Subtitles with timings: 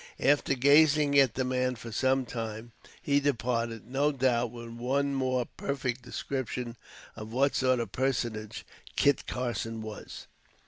[0.23, 2.71] After gazing at the man for some time,
[3.03, 6.75] he departed, no doubt with one more perfect description
[7.15, 10.25] of what sort of personage Kit Carson was.